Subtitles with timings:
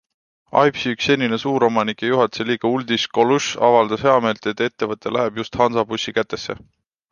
[0.59, 5.63] AIPSi üks senine suuromanik ja juhatuse liige Uldis Kolužs avaldas heameelt, et ettevõte läheb just
[5.63, 6.61] Hansabussi kätesse.